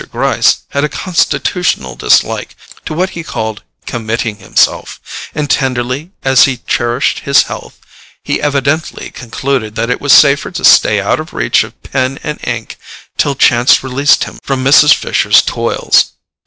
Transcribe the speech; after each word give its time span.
Gryce 0.11 0.61
had 0.69 0.83
a 0.83 0.89
constitutional 0.89 1.93
dislike 1.93 2.55
to 2.85 2.93
what 2.95 3.11
he 3.11 3.23
called 3.23 3.61
"committing 3.85 4.37
himself," 4.37 4.99
and 5.35 5.47
tenderly 5.47 6.09
as 6.23 6.45
he 6.45 6.57
cherished 6.65 7.19
his 7.19 7.43
health, 7.43 7.77
he 8.23 8.41
evidently 8.41 9.11
concluded 9.11 9.75
that 9.75 9.91
it 9.91 10.01
was 10.01 10.11
safer 10.11 10.49
to 10.49 10.65
stay 10.65 10.99
out 10.99 11.19
of 11.19 11.35
reach 11.35 11.63
of 11.63 11.79
pen 11.83 12.17
and 12.23 12.39
ink 12.47 12.77
till 13.19 13.35
chance 13.35 13.83
released 13.83 14.23
him 14.23 14.39
from 14.43 14.63
Mrs. 14.63 14.91
Fisher's 14.95 15.43
toils. 15.43 16.13